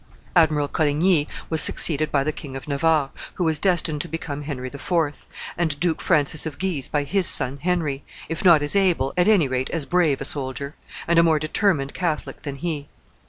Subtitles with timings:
[0.35, 4.65] Admiral Coligny was succeeded by the King of Navarre, who was destined to become Henry
[4.67, 5.27] IV.;
[5.59, 9.47] and Duke Francis of Guise by his son Henry, if not as able, at any
[9.47, 10.73] rate as brave a soldier,
[11.07, 12.87] and a more determined Catholic than he.